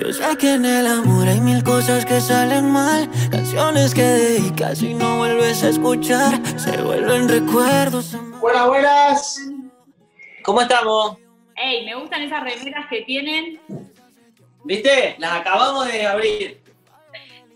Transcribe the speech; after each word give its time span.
Yo 0.00 0.14
sé 0.14 0.36
que 0.38 0.54
en 0.54 0.64
el 0.64 0.86
amor 0.86 1.28
hay 1.28 1.40
mil 1.42 1.62
cosas 1.62 2.06
que 2.06 2.22
salen 2.22 2.70
mal. 2.70 3.06
Canciones 3.30 3.94
que 3.94 4.02
dedicas 4.02 4.80
y 4.82 4.94
no 4.94 5.18
vuelves 5.18 5.62
a 5.62 5.68
escuchar. 5.68 6.40
Se 6.58 6.80
vuelven 6.80 7.28
recuerdos. 7.28 8.16
Buenas, 8.40 8.66
buenas. 8.66 9.40
¿Cómo 10.42 10.62
estamos? 10.62 11.18
Ey, 11.54 11.84
me 11.84 11.96
gustan 11.96 12.22
esas 12.22 12.42
remeras 12.42 12.86
que 12.88 13.02
tienen. 13.02 13.60
¿Viste? 14.64 15.16
Las 15.18 15.32
acabamos 15.32 15.86
de 15.92 16.06
abrir. 16.06 16.62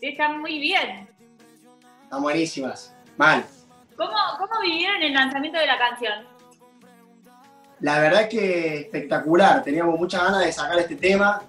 Sí, 0.01 0.09
están 0.09 0.43
muy 0.43 0.59
bien. 0.59 1.09
Están 2.03 2.21
buenísimas. 2.21 2.95
Mal. 3.17 3.43
¿Cómo, 3.97 4.13
cómo 4.37 4.61
vivieron 4.61 5.03
el 5.03 5.15
lanzamiento 5.15 5.59
de 5.59 5.67
la 5.67 5.79
canción? 5.79 6.27
La 7.81 8.01
verdad 8.01 8.29
que 8.29 8.81
espectacular. 8.81 9.63
Teníamos 9.63 9.99
muchas 9.99 10.25
ganas 10.25 10.45
de 10.45 10.53
sacar 10.53 10.79
este 10.79 10.97
tema 10.97 11.43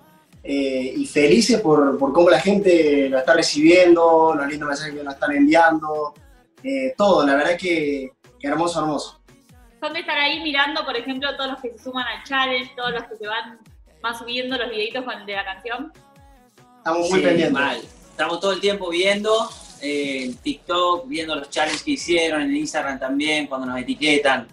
eh, 0.47 0.93
y 0.95 1.07
felices 1.07 1.59
por, 1.59 1.97
por, 1.97 2.13
cómo 2.13 2.29
la 2.29 2.39
gente 2.39 3.09
lo 3.09 3.17
está 3.17 3.33
recibiendo, 3.33 4.35
los 4.35 4.47
lindos 4.47 4.69
mensajes 4.69 4.93
que 4.93 5.03
nos 5.03 5.15
están 5.15 5.31
enviando, 5.31 6.13
eh, 6.63 6.93
todo. 6.95 7.25
La 7.25 7.33
verdad 7.35 7.57
que, 7.57 8.11
que 8.39 8.47
hermoso, 8.47 8.79
hermoso. 8.79 9.19
Son 9.81 9.91
de 9.91 10.01
estar 10.01 10.17
ahí 10.19 10.41
mirando, 10.43 10.85
por 10.85 10.95
ejemplo, 10.95 11.35
todos 11.35 11.51
los 11.53 11.61
que 11.61 11.71
se 11.71 11.79
suman 11.83 12.05
al 12.07 12.23
challenge, 12.23 12.71
todos 12.75 12.91
los 12.91 13.03
que 13.05 13.15
se 13.15 13.27
van, 13.27 13.57
van 14.03 14.17
subiendo 14.17 14.55
los 14.55 14.69
videitos 14.69 15.03
con, 15.03 15.25
de 15.25 15.33
la 15.33 15.45
canción. 15.45 15.91
Estamos 16.77 17.09
muy 17.09 17.19
Sí, 17.19 17.25
pendientes. 17.25 17.51
mal. 17.51 17.77
Estamos 18.11 18.39
todo 18.39 18.51
el 18.53 18.61
tiempo 18.61 18.89
viendo 18.91 19.49
eh, 19.81 20.25
en 20.25 20.35
TikTok, 20.37 21.07
viendo 21.07 21.35
los 21.35 21.49
challenges 21.49 21.81
que 21.81 21.91
hicieron, 21.91 22.41
en 22.43 22.55
Instagram 22.55 22.99
también, 22.99 23.47
cuando 23.47 23.65
nos 23.65 23.79
etiquetan. 23.79 24.47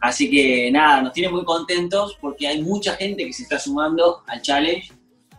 Así 0.00 0.30
que 0.30 0.70
nada, 0.72 1.02
nos 1.02 1.12
tiene 1.12 1.28
muy 1.30 1.44
contentos 1.44 2.16
porque 2.18 2.46
hay 2.48 2.62
mucha 2.62 2.94
gente 2.94 3.26
que 3.26 3.32
se 3.34 3.42
está 3.42 3.58
sumando 3.58 4.22
al 4.26 4.40
challenge. 4.40 4.90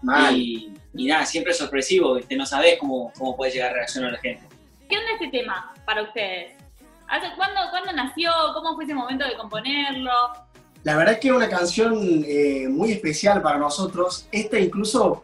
Mal. 0.05 0.37
Y, 0.37 0.73
y 0.93 1.07
nada, 1.07 1.25
siempre 1.25 1.51
es 1.51 1.57
sorpresivo, 1.57 2.13
¿viste? 2.13 2.35
no 2.35 2.45
sabés 2.45 2.77
cómo, 2.79 3.11
cómo 3.17 3.35
puede 3.35 3.51
llegar 3.51 3.71
a 3.71 3.73
reaccionar 3.73 4.11
la 4.11 4.19
gente. 4.19 4.43
¿Qué 4.87 4.97
onda 4.97 5.11
este 5.13 5.27
tema 5.29 5.73
para 5.85 6.03
ustedes? 6.03 6.53
¿Hace, 7.07 7.27
cuándo, 7.35 7.59
¿Cuándo 7.71 7.91
nació? 7.91 8.31
¿Cómo 8.53 8.75
fue 8.75 8.85
ese 8.85 8.93
momento 8.93 9.25
de 9.25 9.35
componerlo? 9.35 10.11
La 10.83 10.95
verdad 10.95 11.19
que 11.19 11.29
es 11.29 11.33
una 11.33 11.49
canción 11.49 12.23
eh, 12.27 12.67
muy 12.69 12.91
especial 12.91 13.41
para 13.41 13.57
nosotros. 13.57 14.27
Esta 14.31 14.59
incluso, 14.59 15.23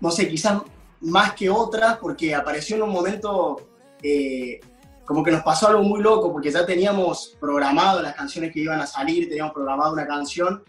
no 0.00 0.10
sé, 0.10 0.28
quizás 0.28 0.60
más 1.00 1.32
que 1.32 1.48
otras, 1.48 1.96
porque 1.98 2.34
apareció 2.34 2.76
en 2.76 2.82
un 2.82 2.90
momento 2.90 3.68
eh, 4.02 4.60
como 5.04 5.22
que 5.22 5.30
nos 5.30 5.42
pasó 5.42 5.68
algo 5.68 5.82
muy 5.82 6.02
loco, 6.02 6.32
porque 6.32 6.50
ya 6.50 6.64
teníamos 6.64 7.36
programado 7.40 8.02
las 8.02 8.14
canciones 8.14 8.52
que 8.52 8.60
iban 8.60 8.80
a 8.80 8.86
salir, 8.86 9.28
teníamos 9.28 9.52
programado 9.52 9.92
una 9.92 10.06
canción, 10.06 10.62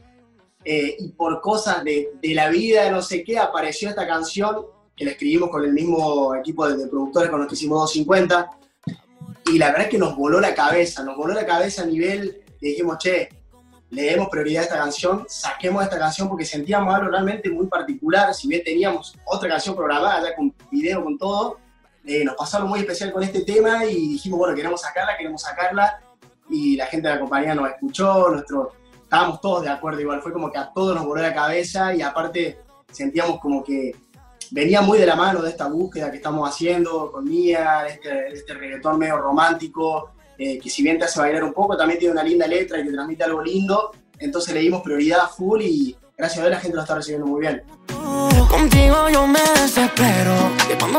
eh, 0.65 0.95
y 0.99 1.09
por 1.09 1.41
cosas 1.41 1.83
de, 1.83 2.11
de, 2.21 2.33
la 2.33 2.49
vida, 2.49 2.89
no 2.89 3.01
sé 3.01 3.23
qué, 3.23 3.37
apareció 3.37 3.89
esta 3.89 4.07
canción, 4.07 4.65
que 4.95 5.05
la 5.05 5.11
escribimos 5.11 5.49
con 5.49 5.63
el 5.63 5.73
mismo 5.73 6.35
equipo 6.35 6.67
de, 6.67 6.87
productores 6.87 7.29
con 7.29 7.39
los 7.39 7.49
que 7.49 7.55
hicimos 7.55 7.79
250, 7.81 8.49
y 9.47 9.57
la 9.57 9.67
verdad 9.67 9.83
es 9.83 9.89
que 9.89 9.97
nos 9.97 10.15
voló 10.15 10.39
la 10.39 10.55
cabeza, 10.55 11.03
nos 11.03 11.17
voló 11.17 11.33
la 11.33 11.45
cabeza 11.45 11.83
a 11.83 11.85
nivel, 11.85 12.43
que 12.59 12.67
dijimos, 12.67 12.97
che, 12.97 13.29
le 13.89 14.03
demos 14.03 14.29
prioridad 14.29 14.61
a 14.61 14.65
esta 14.65 14.77
canción, 14.77 15.25
saquemos 15.27 15.83
esta 15.83 15.99
canción 15.99 16.27
porque 16.27 16.45
sentíamos 16.45 16.93
algo 16.93 17.09
realmente 17.09 17.49
muy 17.49 17.67
particular, 17.67 18.33
si 18.33 18.47
bien 18.47 18.63
teníamos 18.63 19.15
otra 19.25 19.49
canción 19.49 19.75
programada 19.75 20.29
ya 20.29 20.35
con 20.35 20.53
video, 20.71 21.03
con 21.03 21.17
todo, 21.17 21.57
eh, 22.05 22.23
nos 22.23 22.35
pasó 22.35 22.57
algo 22.57 22.69
muy 22.69 22.79
especial 22.79 23.11
con 23.11 23.21
este 23.21 23.41
tema 23.41 23.85
y 23.85 24.09
dijimos, 24.09 24.39
bueno, 24.39 24.55
queremos 24.55 24.81
sacarla, 24.81 25.15
queremos 25.17 25.41
sacarla, 25.41 26.01
y 26.49 26.75
la 26.75 26.87
gente 26.87 27.07
de 27.07 27.13
la 27.15 27.19
compañía 27.19 27.53
nos 27.55 27.69
escuchó, 27.69 28.29
nuestro, 28.29 28.73
estábamos 29.13 29.41
todos 29.41 29.61
de 29.61 29.69
acuerdo 29.69 30.01
igual, 30.01 30.23
fue 30.23 30.33
como 30.33 30.51
que 30.51 30.57
a 30.57 30.71
todos 30.73 30.95
nos 30.95 31.05
voló 31.05 31.21
la 31.21 31.35
cabeza 31.35 31.93
y 31.93 32.01
aparte 32.01 32.57
sentíamos 32.91 33.39
como 33.39 33.63
que 33.63 33.95
venía 34.49 34.81
muy 34.81 34.97
de 34.97 35.05
la 35.05 35.15
mano 35.15 35.39
de 35.39 35.51
esta 35.51 35.67
búsqueda 35.67 36.09
que 36.09 36.17
estamos 36.17 36.49
haciendo 36.49 37.11
con 37.11 37.25
Mía, 37.25 37.85
este, 37.87 38.29
este 38.33 38.55
reggaetón 38.55 38.97
medio 38.97 39.17
romántico, 39.17 40.13
eh, 40.35 40.57
que 40.57 40.67
si 40.67 40.81
bien 40.81 40.97
te 40.97 41.05
hace 41.05 41.19
bailar 41.19 41.43
un 41.43 41.53
poco, 41.53 41.77
también 41.77 41.99
tiene 41.99 42.13
una 42.13 42.23
linda 42.23 42.47
letra 42.47 42.79
y 42.79 42.85
te 42.85 42.91
transmite 42.91 43.23
algo 43.23 43.43
lindo. 43.43 43.91
Entonces 44.17 44.51
le 44.51 44.61
dimos 44.61 44.81
prioridad 44.81 45.19
a 45.21 45.27
full 45.27 45.61
y 45.61 45.95
gracias 46.17 46.39
a 46.39 46.41
Dios 46.47 46.55
la 46.55 46.59
gente 46.59 46.75
lo 46.75 46.81
está 46.81 46.95
recibiendo 46.95 47.27
muy 47.27 47.41
bien. 47.41 47.61
Contigo 48.53 49.09
yo 49.09 49.25
me 49.25 49.39
desespero. 49.59 50.35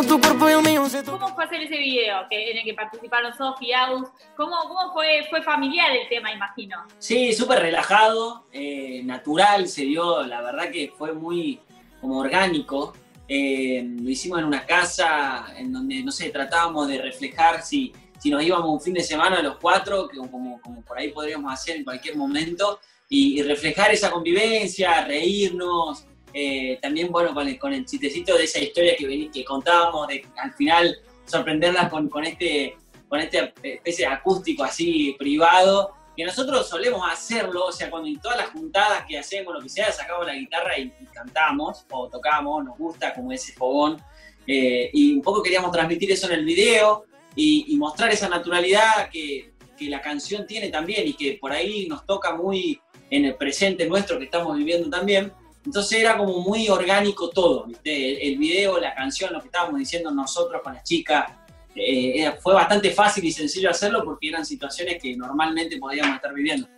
Tu 0.09 0.20
cuerpo 0.20 0.50
y 0.50 0.53
el 0.54 0.62
mío 0.62 0.88
se 0.88 1.04
¿Cómo 1.04 1.32
fue 1.37 1.44
hacer 1.44 1.62
ese 1.62 1.78
video 1.78 2.26
que, 2.28 2.50
en 2.50 2.59
el 2.59 2.65
que 2.65 2.75
participaron 2.75 3.32
Sofi, 3.32 3.72
Aus? 3.72 4.09
¿Cómo, 4.37 4.56
cómo 4.66 4.92
fue, 4.92 5.25
fue 5.31 5.41
familiar 5.41 5.88
el 5.93 6.09
tema, 6.09 6.32
imagino? 6.32 6.84
Sí, 6.98 7.32
súper 7.32 7.60
relajado, 7.60 8.47
eh, 8.53 9.03
natural, 9.04 9.69
se 9.69 9.82
dio, 9.82 10.25
la 10.25 10.43
verdad 10.43 10.72
que 10.72 10.93
fue 10.98 11.12
muy 11.12 11.60
como 12.00 12.19
orgánico. 12.19 12.93
Eh, 13.28 13.87
lo 14.00 14.10
hicimos 14.10 14.41
en 14.41 14.47
una 14.47 14.66
casa 14.66 15.47
en 15.56 15.72
donde, 15.72 16.03
no 16.03 16.10
sé, 16.10 16.31
tratábamos 16.31 16.88
de 16.88 16.98
reflejar 16.98 17.62
si, 17.62 17.93
si 18.19 18.31
nos 18.31 18.43
íbamos 18.43 18.69
un 18.69 18.81
fin 18.81 18.94
de 18.94 19.03
semana 19.04 19.41
los 19.41 19.59
cuatro, 19.59 20.09
que 20.09 20.16
como, 20.16 20.60
como 20.60 20.82
por 20.82 20.98
ahí 20.98 21.12
podríamos 21.12 21.53
hacer 21.53 21.76
en 21.76 21.84
cualquier 21.84 22.16
momento, 22.16 22.81
y, 23.09 23.38
y 23.38 23.43
reflejar 23.44 23.93
esa 23.93 24.10
convivencia, 24.10 25.04
reírnos, 25.04 26.04
eh, 26.34 26.78
también, 26.82 27.12
bueno, 27.12 27.32
con 27.32 27.46
el, 27.46 27.56
con 27.58 27.72
el 27.72 27.86
chistecito 27.86 28.36
de 28.36 28.44
esa 28.44 28.58
historia 28.58 28.96
que, 28.96 29.30
que 29.30 29.44
contábamos, 29.44 30.08
de 30.08 30.26
al 30.36 30.52
final 30.54 30.98
sorprenderlas 31.24 31.88
con, 31.88 32.08
con, 32.08 32.24
este, 32.24 32.76
con 33.08 33.20
este 33.20 33.54
especie 33.62 34.06
de 34.06 34.12
acústico 34.12 34.64
así 34.64 35.14
privado, 35.16 35.94
que 36.16 36.24
nosotros 36.24 36.68
solemos 36.68 37.08
hacerlo, 37.08 37.66
o 37.66 37.72
sea, 37.72 37.88
cuando 37.88 38.08
en 38.08 38.20
todas 38.20 38.36
las 38.36 38.48
juntadas 38.48 39.04
que 39.06 39.16
hacemos, 39.16 39.54
lo 39.54 39.60
que 39.60 39.68
sea, 39.68 39.92
sacamos 39.92 40.26
la 40.26 40.34
guitarra 40.34 40.76
y, 40.76 40.92
y 41.00 41.06
cantamos, 41.12 41.86
o 41.90 42.08
tocamos, 42.08 42.64
nos 42.64 42.76
gusta 42.76 43.14
como 43.14 43.30
ese 43.30 43.52
fogón, 43.52 44.02
eh, 44.46 44.90
y 44.92 45.14
un 45.14 45.22
poco 45.22 45.42
queríamos 45.42 45.70
transmitir 45.70 46.10
eso 46.10 46.26
en 46.26 46.34
el 46.40 46.44
video, 46.44 47.04
y, 47.36 47.66
y 47.68 47.76
mostrar 47.76 48.12
esa 48.12 48.28
naturalidad 48.28 49.08
que, 49.10 49.54
que 49.76 49.88
la 49.88 50.00
canción 50.00 50.46
tiene 50.46 50.68
también, 50.68 51.06
y 51.06 51.14
que 51.14 51.38
por 51.40 51.52
ahí 51.52 51.86
nos 51.88 52.04
toca 52.06 52.34
muy 52.34 52.80
en 53.10 53.24
el 53.24 53.36
presente 53.36 53.86
nuestro 53.86 54.18
que 54.18 54.24
estamos 54.24 54.56
viviendo 54.56 54.90
también, 54.90 55.32
entonces 55.64 55.98
era 55.98 56.16
como 56.16 56.41
muy 56.41 56.69
orgánico 56.69 57.30
todo, 57.30 57.64
¿viste? 57.64 58.12
El, 58.12 58.32
el, 58.32 58.38
video, 58.38 58.78
la 58.78 58.94
canción, 58.94 59.32
lo 59.32 59.41
que 59.41 59.47
estábamos 59.47 59.78
diciendo 59.78 60.10
nosotros 60.10 60.62
con 60.62 60.75
las 60.75 60.84
chicas. 60.84 61.32
Eh, 61.75 62.32
fue 62.41 62.54
bastante 62.54 62.91
fácil 62.91 63.25
y 63.25 63.32
sencillo 63.32 63.70
hacerlo 63.70 64.04
porque 64.04 64.28
eran 64.28 64.47
situaciones 64.47 65.02
que 65.02 65.16
normalmente 65.16 65.78
podíamos 65.78 66.16
estar 66.16 66.32
viviendo. 66.32 66.69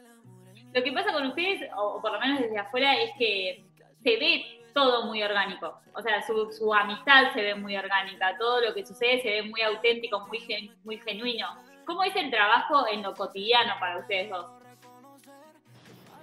Lo 0.72 0.82
que 0.82 0.92
pasa 0.92 1.12
con 1.12 1.26
ustedes, 1.26 1.68
o 1.76 2.00
por 2.00 2.12
lo 2.12 2.20
menos 2.20 2.40
desde 2.40 2.58
afuera, 2.58 2.94
es 2.94 3.10
que 3.18 3.64
se 4.02 4.16
ve 4.16 4.44
todo 4.72 5.06
muy 5.06 5.22
orgánico. 5.22 5.80
O 5.94 6.02
sea, 6.02 6.24
su, 6.26 6.52
su 6.52 6.72
amistad 6.72 7.32
se 7.34 7.42
ve 7.42 7.54
muy 7.54 7.76
orgánica, 7.76 8.36
todo 8.38 8.60
lo 8.60 8.74
que 8.74 8.86
sucede 8.86 9.20
se 9.22 9.28
ve 9.28 9.42
muy 9.42 9.62
auténtico, 9.62 10.26
muy, 10.28 10.38
gen, 10.40 10.74
muy 10.84 10.98
genuino. 10.98 11.46
¿Cómo 11.86 12.04
es 12.04 12.14
el 12.14 12.30
trabajo 12.30 12.86
en 12.88 13.02
lo 13.02 13.14
cotidiano 13.14 13.74
para 13.80 13.98
ustedes 13.98 14.30
dos? 14.30 14.46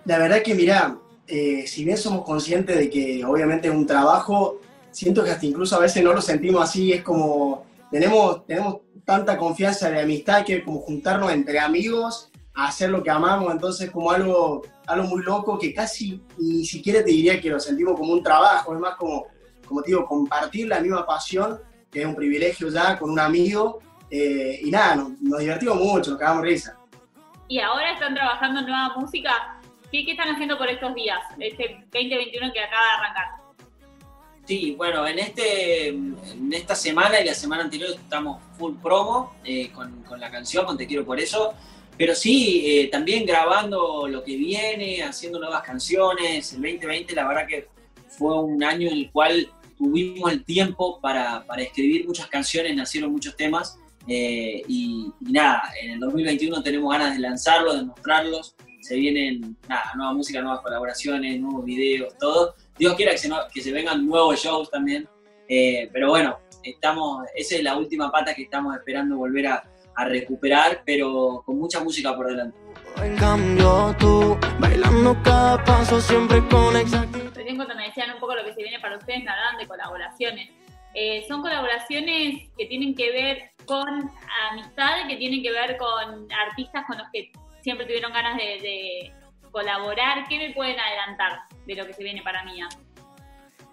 La 0.06 0.18
verdad 0.18 0.41
que, 0.44 0.53
mirá, 0.53 0.97
eh, 1.28 1.66
si 1.67 1.85
bien 1.85 1.97
somos 1.97 2.25
conscientes 2.25 2.78
de 2.78 2.89
que 2.89 3.23
obviamente 3.25 3.67
es 3.67 3.73
un 3.73 3.85
trabajo, 3.85 4.59
siento 4.91 5.23
que 5.23 5.31
hasta 5.31 5.45
incluso 5.45 5.75
a 5.75 5.79
veces 5.79 6.03
no 6.03 6.13
lo 6.13 6.22
sentimos 6.22 6.63
así, 6.63 6.91
es 6.91 7.01
como, 7.01 7.66
tenemos, 7.91 8.45
tenemos 8.45 8.78
tanta 9.06 9.38
confianza 9.38 9.89
de 9.89 10.01
amistad 10.01 10.45
que 10.45 10.63
como 10.63 10.79
juntarnos 10.79 11.31
entre 11.31 11.59
amigos 11.59 12.31
a 12.53 12.67
hacer 12.67 12.89
lo 12.89 13.01
que 13.01 13.09
amamos, 13.09 13.51
entonces 13.51 13.89
como 13.89 14.12
algo, 14.12 14.62
algo 14.85 15.07
muy 15.07 15.23
loco 15.23 15.57
que 15.57 15.73
casi 15.73 16.22
ni 16.38 16.66
siquiera 16.66 17.03
te 17.03 17.12
diría 17.12 17.41
que 17.41 17.50
lo 17.50 17.59
sentimos 17.59 18.00
como 18.00 18.13
un 18.13 18.23
trabajo, 18.23 18.73
es 18.73 18.79
más 18.79 18.95
como, 18.95 19.25
como 19.67 19.81
te 19.81 19.91
digo, 19.91 20.06
compartir 20.06 20.67
la 20.67 20.79
misma 20.79 21.06
pasión, 21.06 21.59
que 21.91 22.01
es 22.01 22.06
un 22.06 22.16
privilegio 22.16 22.69
ya 22.69 22.97
con 22.97 23.09
un 23.09 23.19
amigo, 23.19 23.79
eh, 24.09 24.59
y 24.62 24.69
nada, 24.69 24.95
nos, 24.95 25.39
divertimos 25.39 25.78
mucho, 25.78 26.12
nos 26.12 26.19
cagamos 26.19 26.44
risa. 26.44 26.78
¿Y 27.47 27.59
ahora 27.59 27.94
están 27.94 28.13
trabajando 28.13 28.59
en 28.59 28.67
nueva 28.67 28.94
música? 28.95 29.53
¿Qué, 29.94 30.04
¿Qué, 30.04 30.12
están 30.14 30.30
haciendo 30.30 30.58
por 30.58 30.68
estos 30.68 30.96
días, 30.96 31.20
este 31.38 31.86
2021 31.94 32.52
que 32.52 32.59
acaba 32.59 32.81
de 32.81 32.94
arrancar? 32.98 33.26
Sí, 34.44 34.74
bueno, 34.75 35.06
en, 35.07 35.19
este, 35.19 35.90
en 35.90 36.51
esta 36.51 36.74
semana 36.74 37.22
y 37.22 37.25
la 37.25 37.36
semana 37.36 37.62
anterior 37.62 37.92
estamos 37.92 38.42
full 38.57 38.74
promo 38.81 39.36
eh, 39.45 39.69
con, 39.69 40.01
con, 40.01 40.19
la 40.19 40.31
canción, 40.31 40.66
con 40.66 40.80
Te 40.80 40.88
Quiero 40.88 41.06
Por 41.06 41.19
Eso, 41.19 41.54
pero 41.95 42.16
sí, 42.16 42.63
eh, 42.66 42.90
también 42.92 43.24
grabando 43.24 44.07
lo 44.07 44.24
que 44.24 44.36
viene, 44.36 45.04
haciendo 45.04 45.38
nuevas 45.38 45.62
canciones. 45.62 46.54
El 46.54 46.63
2020 46.63 47.13
la 47.13 47.28
verdad 47.28 47.46
que 47.48 47.68
fue 48.07 48.42
un 48.42 48.63
año 48.63 48.88
en 48.88 48.96
el 48.96 49.12
cual 49.12 49.48
tuvimos 49.78 50.31
el 50.31 50.44
tiempo 50.44 51.00
para, 51.01 51.46
para 51.46 51.62
escribir 51.62 52.07
muchas 52.07 52.25
canciones, 52.30 52.75
nacieron 52.75 53.12
muchos 53.12 53.38
temas. 53.38 53.78
Eh, 54.07 54.63
y, 54.68 55.13
y, 55.22 55.31
nada, 55.31 55.62
en 55.80 55.92
el 55.92 56.00
2021 56.00 56.63
tenemos 56.63 56.92
ganas 56.92 57.13
de 57.13 57.19
lanzarlos, 57.19 57.78
de 57.78 57.84
mostrarlos. 57.84 58.56
Se 58.83 58.95
vienen 58.95 59.56
nada, 59.69 59.94
nueva 59.95 60.13
música, 60.13 60.41
nuevas 60.41 60.62
colaboraciones, 60.62 61.39
nuevos 61.39 61.63
videos, 61.63 62.18
todo. 62.18 62.56
Dios 62.77 62.95
quiera 62.95 63.13
que 63.13 63.18
se, 63.18 63.30
no, 63.30 63.38
que 63.53 63.62
se 63.62 63.71
vengan 63.71 64.06
nuevos 64.06 64.41
shows 64.41 64.69
también. 64.69 65.07
Eh, 65.47 65.89
pero 65.94 66.09
bueno, 66.09 66.38
estamos, 66.63 67.25
esa 67.33 67.56
es 67.56 67.63
la 67.63 67.77
última 67.77 68.12
pata 68.12 68.33
que 68.33 68.44
estamos 68.44 68.75
esperando 68.75 69.15
volver 69.15 69.47
a, 69.47 69.63
a, 69.95 70.06
recuperar, 70.06 70.83
pero 70.85 71.44
con 71.45 71.57
mucha 71.59 71.81
música 71.81 72.13
por 72.13 72.27
delante. 72.27 72.57
En 73.01 73.15
cambio 73.15 73.95
tú, 73.97 74.38
bailando 74.59 75.15
cada 75.24 75.63
paso 75.63 76.01
siempre 76.01 76.45
con 76.50 76.75
exactitud. 76.75 77.31
recién 77.33 77.56
cuando 77.56 77.75
me 77.75 77.86
decían 77.86 78.12
un 78.12 78.19
poco 78.19 78.36
lo 78.36 78.44
que 78.44 78.53
se 78.53 78.63
viene 78.63 78.81
para 78.81 78.97
ustedes, 78.97 79.24
me 79.24 79.31
hablaban 79.31 79.57
de 79.59 79.68
colaboraciones. 79.68 80.50
Eh, 80.94 81.24
son 81.27 81.41
colaboraciones 81.41 82.50
que 82.57 82.65
tienen 82.65 82.94
que 82.95 83.12
ver 83.12 83.52
con 83.65 84.12
amistad, 84.51 85.07
que 85.07 85.18
tienen 85.18 85.42
que 85.42 85.51
ver 85.51 85.77
con 85.77 86.27
artistas 86.31 86.86
con 86.88 86.98
los 86.98 87.07
que 87.12 87.31
siempre 87.62 87.86
tuvieron 87.86 88.12
ganas 88.12 88.38
de, 88.38 89.12
colaborar. 89.51 90.27
¿Qué 90.27 90.39
me 90.39 90.51
pueden 90.51 90.80
adelantar 90.80 91.42
de 91.68 91.75
lo 91.75 91.86
que 91.86 91.94
se 91.94 92.04
viene 92.04 92.24
para 92.24 92.44
mí? 92.44 92.60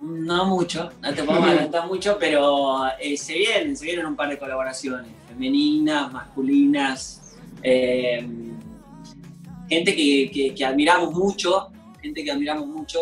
No 0.01 0.45
mucho, 0.45 0.91
no 1.01 1.15
te 1.15 1.23
podemos 1.25 1.49
adelantar 1.49 1.87
mucho, 1.87 2.19
pero 2.21 2.87
eh, 2.99 3.17
se 3.17 3.35
vienen, 3.35 3.77
se 3.77 3.87
vienen 3.87 4.05
un 4.05 4.17
par 4.17 4.29
de 4.29 4.39
colaboraciones, 4.39 5.11
femeninas, 5.27 6.13
masculinas, 6.13 7.39
eh, 7.63 8.27
gente 9.69 9.95
que, 9.95 10.55
que, 10.55 10.65
admiramos 10.65 11.13
mucho, 11.13 11.71
gente 12.03 12.25
que 12.25 12.31
admiramos 12.31 12.67
mucho 12.67 12.99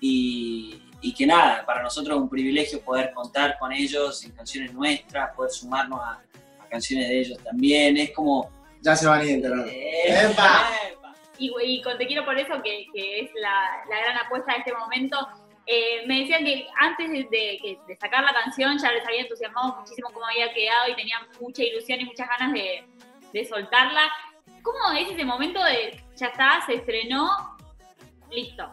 y, 0.00 0.82
y, 1.00 1.14
que 1.14 1.26
nada, 1.26 1.64
para 1.64 1.82
nosotros 1.82 2.16
es 2.16 2.22
un 2.22 2.28
privilegio 2.28 2.80
poder 2.80 3.12
contar 3.12 3.56
con 3.58 3.72
ellos 3.72 4.24
en 4.24 4.32
canciones 4.32 4.72
nuestras, 4.72 5.34
poder 5.34 5.50
sumarnos 5.50 6.00
a, 6.00 6.22
canciones 6.68 7.08
de 7.08 7.20
ellos 7.20 7.38
también, 7.42 7.96
es 7.96 8.10
como... 8.10 8.50
Ya 8.80 8.94
se 8.94 9.06
van 9.06 9.20
a 9.20 9.24
ir 9.24 9.44
eh, 9.44 10.34
Y, 11.38 11.50
y, 11.64 11.82
con 11.82 11.96
Te 11.98 12.06
Quiero 12.06 12.24
por 12.24 12.38
eso, 12.38 12.62
que, 12.62 12.86
que 12.92 13.20
es 13.20 13.30
la, 13.40 13.84
la 13.88 14.00
gran 14.00 14.18
apuesta 14.18 14.52
de 14.52 14.58
este 14.58 14.72
momento, 14.74 15.16
eh, 15.70 16.06
me 16.06 16.20
decían 16.20 16.46
que 16.46 16.66
antes 16.80 17.10
de, 17.30 17.78
sacar 18.00 18.24
la 18.24 18.32
canción 18.32 18.78
ya 18.78 18.90
les 18.90 19.06
había 19.06 19.20
entusiasmado 19.20 19.76
muchísimo 19.76 20.08
cómo 20.14 20.24
había 20.24 20.50
quedado 20.54 20.88
y 20.88 20.96
tenían 20.96 21.20
mucha 21.38 21.62
ilusión 21.62 22.00
y 22.00 22.06
muchas 22.06 22.26
ganas 22.26 22.54
de, 22.54 23.44
soltarla. 23.44 24.10
¿Cómo 24.62 24.98
es 24.98 25.10
ese 25.10 25.26
momento 25.26 25.62
de 25.62 26.02
ya 26.16 26.28
está, 26.28 26.64
se 26.64 26.76
estrenó, 26.76 27.28
listo? 28.30 28.66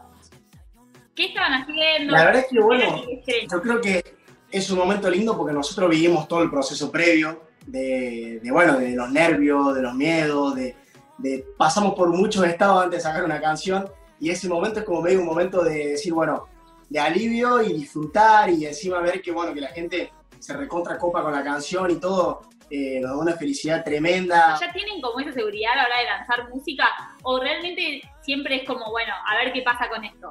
¿Qué 1.16 1.28
estaban 1.28 1.54
haciendo? 1.54 2.12
La 2.12 2.26
verdad 2.26 2.42
es 2.42 2.48
que 2.52 2.60
bueno, 2.60 3.04
yo 3.50 3.62
creo 3.62 3.82
que 3.82 4.04
es 4.52 4.70
un 4.70 4.78
momento 4.78 5.10
lindo 5.10 5.38
porque 5.38 5.54
nosotros 5.54 5.90
vivimos 5.90 6.28
todo 6.28 6.44
el 6.44 6.52
proceso 6.52 6.92
previo 6.92 7.42
de, 7.66 8.42
bueno, 8.52 8.78
de 8.78 8.96
los 8.96 9.10
nervios, 9.12 9.74
de 9.74 9.82
los 9.82 9.94
miedos, 9.94 10.56
de, 10.56 10.76
de 11.18 11.46
pasamos 11.58 11.94
por 11.94 12.10
muchos 12.10 12.46
estados 12.46 12.84
antes 12.84 13.00
de 13.00 13.10
sacar 13.10 13.24
una 13.24 13.40
canción 13.40 13.90
y 14.20 14.30
ese 14.30 14.50
momento 14.50 14.80
es 14.80 14.86
como 14.86 15.02
medio 15.02 15.20
un 15.20 15.26
momento 15.26 15.64
de 15.64 15.90
decir, 15.90 16.14
bueno, 16.14 16.48
de 16.90 17.00
alivio 17.00 17.62
y 17.62 17.74
disfrutar 17.74 18.50
y 18.50 18.66
encima 18.66 19.00
ver 19.00 19.22
que, 19.22 19.32
bueno, 19.32 19.54
que 19.54 19.62
la 19.62 19.70
gente 19.70 20.12
se 20.40 20.54
recontra 20.56 20.98
copa 20.98 21.24
con 21.24 21.32
la 21.32 21.44
canción 21.44 21.90
y 21.92 21.96
todo, 21.96 22.42
eh, 22.70 23.00
nos 23.00 23.12
da 23.12 23.18
una 23.18 23.34
felicidad 23.34 23.84
tremenda. 23.84 24.58
¿Ya 24.60 24.72
tienen 24.72 25.02
como 25.02 25.20
esa 25.20 25.32
seguridad 25.32 25.74
a 25.74 25.76
la 25.78 25.86
hora 25.86 26.00
de 26.00 26.06
lanzar 26.06 26.50
música 26.50 26.88
o 27.24 27.40
realmente 27.40 28.02
siempre 28.22 28.58
es 28.58 28.68
como, 28.68 28.92
bueno, 28.92 29.14
a 29.28 29.38
ver 29.38 29.54
qué 29.54 29.62
pasa 29.62 29.90
con 29.90 30.04
esto? 30.04 30.30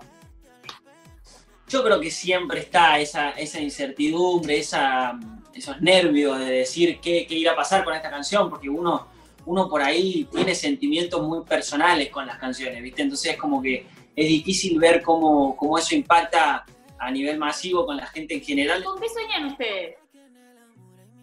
Yo 1.69 1.83
creo 1.83 2.01
que 2.01 2.11
siempre 2.11 2.61
está 2.61 2.99
esa, 2.99 3.31
esa 3.31 3.61
incertidumbre, 3.61 4.59
esa, 4.59 5.19
esos 5.55 5.81
nervios 5.81 6.39
de 6.39 6.47
decir 6.47 7.01
qué, 7.01 7.27
qué 7.27 7.35
irá 7.35 7.53
a 7.53 7.57
pasar 7.57 7.85
con 7.85 7.95
esta 7.95 8.11
canción, 8.11 8.51
porque 8.51 8.69
uno, 8.69 9.09
uno 9.47 9.69
por 9.69 9.83
ahí 9.83 10.29
tiene 10.31 10.55
sentimientos 10.55 11.23
muy 11.23 11.43
personales 11.45 12.11
con 12.11 12.27
las 12.27 12.39
canciones, 12.39 12.83
¿viste? 12.83 13.03
Entonces 13.03 13.33
es 13.33 13.39
como 13.39 13.63
que 13.63 13.87
es 14.15 14.29
difícil 14.29 14.79
ver 14.79 15.03
cómo, 15.03 15.57
cómo 15.57 15.79
eso 15.79 15.95
impacta 15.95 16.65
a 16.99 17.11
nivel 17.11 17.39
masivo 17.39 17.85
con 17.85 17.97
la 17.97 18.07
gente 18.07 18.35
en 18.35 18.43
general. 18.43 18.83
¿Con 18.85 19.01
qué 19.01 19.09
sueñan 19.09 19.47
ustedes 19.47 19.97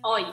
hoy? 0.02 0.24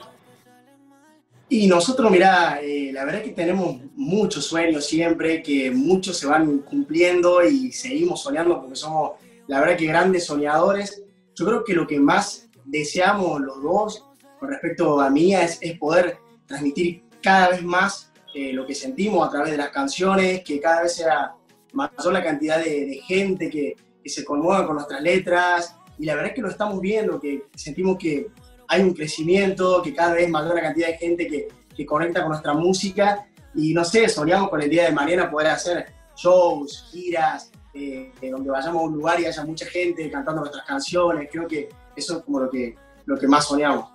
Y 1.51 1.65
nosotros, 1.65 2.11
mirá, 2.11 2.59
eh, 2.61 2.91
la 2.93 3.05
verdad 3.05 3.21
es 3.21 3.27
que 3.29 3.33
tenemos 3.33 3.77
muchos 3.95 4.45
sueños 4.45 4.85
siempre, 4.85 5.41
que 5.41 5.71
muchos 5.71 6.17
se 6.17 6.27
van 6.27 6.59
cumpliendo 6.59 7.43
y 7.43 7.71
seguimos 7.71 8.21
soñando 8.21 8.61
porque 8.61 8.75
somos, 8.75 9.13
la 9.49 9.59
verdad 9.59 9.77
que 9.77 9.87
grandes 9.87 10.25
soñadores. 10.25 11.03
Yo 11.35 11.45
creo 11.45 11.63
que 11.63 11.73
lo 11.73 11.87
que 11.87 11.99
más 11.99 12.47
deseamos 12.65 13.41
los 13.41 13.61
dos 13.63 14.05
con 14.39 14.49
respecto 14.49 15.01
a 15.01 15.09
mí 15.09 15.35
es, 15.35 15.57
es 15.59 15.77
poder 15.79 16.19
transmitir 16.45 17.03
cada 17.21 17.49
vez 17.49 17.63
más 17.63 18.13
eh, 18.35 18.53
lo 18.53 18.65
que 18.65 18.75
sentimos 18.75 19.27
a 19.27 19.31
través 19.31 19.51
de 19.51 19.57
las 19.57 19.69
canciones, 19.69 20.43
que 20.43 20.61
cada 20.61 20.83
vez 20.83 20.95
sea 20.95 21.33
mayor 21.73 22.13
la 22.13 22.23
cantidad 22.23 22.63
de, 22.63 23.01
gente 23.05 23.49
que, 23.49 23.75
se 24.05 24.25
conmueva 24.25 24.65
con 24.65 24.75
nuestras 24.75 25.03
letras, 25.03 25.75
y 25.99 26.05
la 26.05 26.15
verdad 26.15 26.29
es 26.29 26.35
que 26.35 26.41
lo 26.41 26.49
estamos 26.49 26.81
viendo, 26.81 27.19
que 27.19 27.43
sentimos 27.53 27.95
que 27.99 28.25
hay 28.67 28.81
un 28.81 28.93
crecimiento, 28.95 29.83
que 29.83 29.93
cada 29.93 30.15
vez 30.15 30.27
mayor 30.27 30.55
la 30.55 30.63
cantidad 30.63 30.87
de 30.87 30.97
gente 30.97 31.27
que, 31.27 31.47
que 31.75 31.85
conecta 31.85 32.21
con 32.21 32.29
nuestra 32.29 32.55
música, 32.55 33.27
y 33.53 33.71
no 33.71 33.85
sé, 33.85 34.09
soñamos 34.09 34.49
con 34.49 34.63
el 34.63 34.69
día 34.69 34.85
de 34.85 34.93
mañana 34.93 35.29
poder 35.29 35.49
hacer 35.49 35.85
shows, 36.15 36.89
giras, 36.91 37.51
eh, 37.73 38.11
donde 38.21 38.49
vayamos 38.49 38.81
a 38.81 38.85
un 38.85 38.93
lugar 38.93 39.19
y 39.19 39.25
haya 39.25 39.43
mucha 39.45 39.65
gente 39.65 40.09
cantando 40.09 40.41
nuestras 40.41 40.65
canciones, 40.65 41.29
creo 41.31 41.47
que 41.47 41.69
eso 41.95 42.17
es 42.17 42.23
como 42.23 42.39
lo 42.39 42.49
que, 42.49 42.75
lo 43.05 43.17
que 43.17 43.27
más 43.27 43.47
soñamos. 43.47 43.91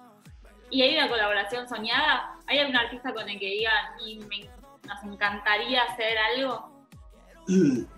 ¿Y 0.71 0.83
hay 0.83 0.97
una 0.97 1.09
colaboración 1.09 1.69
soñada? 1.69 2.37
¿Hay 2.47 2.59
algún 2.59 2.77
artista 2.77 3.13
con 3.13 3.29
el 3.29 3.39
que 3.39 3.47
digan, 3.47 3.85
y 4.05 4.17
nos 4.17 5.05
encantaría 5.05 5.83
hacer 5.83 6.17
algo? 6.19 6.71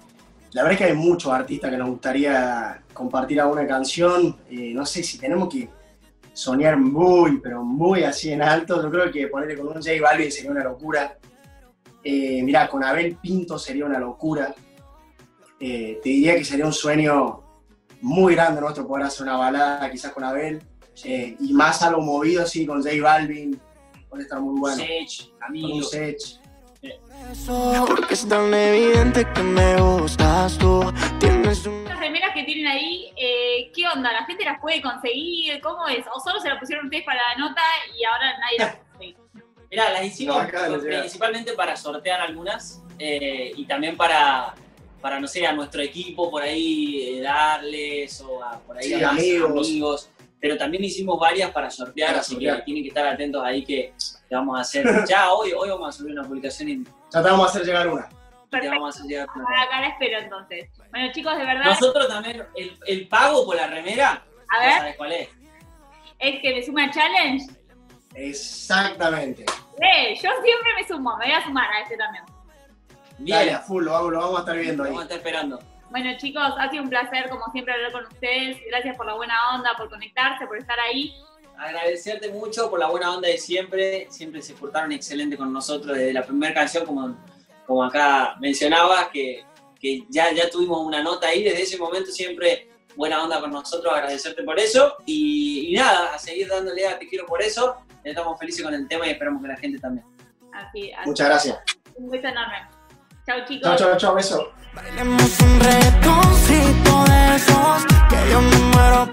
La 0.52 0.62
verdad 0.62 0.72
es 0.72 0.78
que 0.78 0.84
hay 0.84 0.94
muchos 0.94 1.32
artistas 1.32 1.70
que 1.70 1.76
nos 1.76 1.90
gustaría 1.90 2.82
compartir 2.94 3.40
alguna 3.40 3.66
canción. 3.66 4.38
Eh, 4.48 4.72
no 4.72 4.86
sé 4.86 5.02
si 5.02 5.18
tenemos 5.18 5.52
que 5.52 5.68
soñar 6.32 6.78
muy, 6.78 7.40
pero 7.40 7.62
muy 7.62 8.04
así 8.04 8.32
en 8.32 8.42
alto. 8.42 8.82
Yo 8.82 8.90
creo 8.90 9.10
que 9.10 9.26
ponerle 9.26 9.56
con 9.56 9.68
un 9.68 9.74
J 9.74 9.90
Balvin 10.00 10.32
sería 10.32 10.50
una 10.50 10.64
locura. 10.64 11.18
Eh, 12.02 12.42
mirá, 12.42 12.68
con 12.68 12.84
Abel 12.84 13.16
Pinto 13.16 13.58
sería 13.58 13.84
una 13.84 13.98
locura. 13.98 14.54
Eh, 15.58 16.00
te 16.02 16.08
diría 16.08 16.36
que 16.36 16.44
sería 16.44 16.66
un 16.66 16.72
sueño 16.72 17.42
muy 18.02 18.34
grande 18.34 18.60
nuestro 18.60 18.86
poder 18.86 19.06
hacer 19.06 19.22
una 19.22 19.36
balada 19.36 19.90
quizás 19.90 20.12
con 20.12 20.24
Abel. 20.24 20.62
y 21.04 21.52
más 21.52 21.82
algo 21.82 22.00
movido 22.00 22.42
así 22.42 22.66
con 22.66 22.82
J 22.82 22.94
Balvin. 23.02 23.60
Puede 24.08 24.22
estar 24.22 24.40
muy 24.40 24.58
bueno. 24.58 24.76
Sech, 24.76 25.30
amigo. 25.40 25.68
Con 25.68 25.84
Sech. 25.84 26.40
Porque 27.86 28.14
es 28.14 28.28
tan 28.28 28.52
evidente 28.52 29.26
que 29.32 29.42
me 29.42 29.80
gustas 29.80 30.58
tú. 30.58 30.92
Tienes 31.18 31.66
un... 31.66 31.84
Las 31.84 31.98
remeras 31.98 32.32
que 32.34 32.44
tienen 32.44 32.66
ahí, 32.66 33.12
eh, 33.16 33.70
¿qué 33.74 33.88
onda? 33.88 34.12
¿La 34.12 34.24
gente 34.24 34.44
las 34.44 34.60
puede 34.60 34.80
conseguir? 34.80 35.60
¿Cómo 35.60 35.88
es? 35.88 36.04
¿O 36.14 36.20
solo 36.20 36.38
se 36.40 36.48
las 36.48 36.58
pusieron 36.58 36.86
ustedes 36.86 37.04
para 37.04 37.20
la 37.30 37.46
nota 37.48 37.62
y 37.98 38.04
ahora 38.04 38.38
nadie 38.38 38.58
las 38.58 38.76
puede 38.96 39.16
Mirá, 39.70 39.92
las 39.92 40.04
hicimos 40.04 40.46
principalmente 40.80 41.52
para 41.54 41.76
sortear 41.76 42.20
algunas 42.20 42.82
eh, 42.98 43.52
y 43.56 43.66
también 43.66 43.96
para, 43.96 44.54
para, 45.00 45.20
no 45.20 45.26
sé, 45.26 45.46
a 45.46 45.52
nuestro 45.52 45.82
equipo 45.82 46.30
por 46.30 46.42
ahí 46.42 47.18
eh, 47.18 47.20
darles 47.20 48.20
o 48.20 48.42
a, 48.42 48.58
por 48.60 48.78
ahí 48.78 48.92
a 48.94 49.10
amigos. 49.10 50.10
Pero 50.38 50.56
también 50.56 50.84
hicimos 50.84 51.18
varias 51.18 51.50
para 51.50 51.70
sortear, 51.70 52.16
así 52.16 52.36
que 52.38 52.52
tienen 52.64 52.82
que 52.82 52.88
estar 52.88 53.06
atentos 53.06 53.42
ahí 53.44 53.64
que, 53.64 53.92
vamos 54.30 54.58
a 54.58 54.60
hacer. 54.60 54.86
Ya 55.08 55.32
hoy, 55.32 55.52
hoy 55.52 55.68
vamos 55.70 55.88
a 55.88 55.98
subir 55.98 56.12
una 56.12 56.22
publicación 56.22 56.68
en 56.68 56.84
ya 56.84 57.22
te 57.22 57.30
vamos 57.30 57.46
a 57.46 57.50
hacer 57.50 57.64
llegar 57.64 57.88
una. 57.88 58.08
Perfecto. 58.50 58.74
vamos 58.76 58.94
a 58.94 58.98
hacer 58.98 59.10
llegar 59.10 59.28
una. 59.34 59.62
Acá 59.62 59.80
la 59.80 59.88
espero 59.88 60.18
entonces. 60.18 60.70
Bueno, 60.90 61.12
chicos, 61.12 61.36
de 61.38 61.44
verdad. 61.44 61.64
Nosotros 61.64 62.08
también, 62.08 62.44
el, 62.56 62.78
el 62.86 63.08
pago 63.08 63.46
por 63.46 63.56
la 63.56 63.66
remera, 63.68 64.24
a 64.48 64.60
ver. 64.60 64.78
¿sabes 64.78 64.96
cuál 64.96 65.12
es? 65.12 65.28
¿Es 66.18 66.40
que 66.40 66.54
me 66.54 66.62
suma 66.62 66.90
challenge? 66.90 67.46
Exactamente. 68.14 69.44
Eh, 69.80 70.14
yo 70.14 70.30
siempre 70.42 70.70
me 70.78 70.88
sumo, 70.88 71.16
me 71.18 71.26
voy 71.26 71.34
a 71.34 71.44
sumar 71.44 71.70
a 71.70 71.82
este 71.82 71.96
también. 71.96 72.24
Bien. 73.18 73.38
Dale, 73.38 73.52
a 73.52 73.60
full, 73.60 73.84
lo 73.84 73.92
vamos, 73.92 74.12
lo 74.12 74.18
vamos 74.18 74.36
a 74.36 74.40
estar 74.40 74.56
viendo 74.56 74.82
ahí. 74.82 74.90
Vamos 74.90 75.02
a 75.02 75.04
estar 75.04 75.18
esperando. 75.18 75.58
Bueno, 75.90 76.10
chicos, 76.18 76.52
ha 76.58 76.70
sido 76.70 76.82
un 76.82 76.90
placer, 76.90 77.28
como 77.28 77.44
siempre, 77.52 77.74
hablar 77.74 77.92
con 77.92 78.06
ustedes. 78.06 78.58
Gracias 78.68 78.96
por 78.96 79.06
la 79.06 79.14
buena 79.14 79.34
onda, 79.54 79.70
por 79.76 79.88
conectarse, 79.88 80.46
por 80.46 80.58
estar 80.58 80.78
ahí 80.80 81.14
agradecerte 81.58 82.30
mucho 82.30 82.68
por 82.70 82.78
la 82.78 82.88
buena 82.88 83.14
onda 83.14 83.28
de 83.28 83.38
siempre. 83.38 84.06
Siempre 84.10 84.42
se 84.42 84.54
portaron 84.54 84.92
excelente 84.92 85.36
con 85.36 85.52
nosotros 85.52 85.96
desde 85.96 86.12
la 86.12 86.24
primera 86.24 86.54
canción, 86.54 86.84
como, 86.84 87.16
como 87.66 87.84
acá 87.84 88.36
mencionabas, 88.40 89.08
que, 89.08 89.44
que 89.80 90.04
ya, 90.08 90.32
ya 90.32 90.50
tuvimos 90.50 90.80
una 90.80 91.02
nota 91.02 91.28
ahí. 91.28 91.42
Desde 91.42 91.62
ese 91.62 91.78
momento 91.78 92.10
siempre 92.10 92.68
buena 92.94 93.22
onda 93.22 93.40
con 93.40 93.50
nosotros, 93.50 93.92
agradecerte 93.92 94.42
por 94.42 94.58
eso. 94.58 94.96
Y, 95.06 95.74
nada, 95.76 96.14
a 96.14 96.18
seguir 96.18 96.48
dándole 96.48 96.86
a 96.86 96.98
Te 96.98 97.08
Quiero 97.08 97.26
por 97.26 97.42
eso. 97.42 97.76
Estamos 98.04 98.38
felices 98.38 98.64
con 98.64 98.74
el 98.74 98.86
tema 98.86 99.06
y 99.06 99.10
esperamos 99.10 99.42
que 99.42 99.48
la 99.48 99.56
gente 99.56 99.78
también. 99.78 100.06
Así, 100.52 100.92
Muchas 101.04 101.28
gracias. 101.28 101.58
Un 101.96 102.10
beso 102.10 102.28
enorme. 102.28 102.75
Chao, 103.26 103.44
chicos. 103.44 103.62
Chao, 103.62 103.76
chao, 103.76 103.96
chao, 103.96 104.14
beso. 104.14 104.52
Bailemos 104.72 105.40
un 105.40 105.58
reggaetoncito 105.58 107.04
de 107.06 107.34
esos 107.34 107.84
que 108.08 108.30
yo 108.30 108.40
me 108.40 108.56
muero 108.56 109.10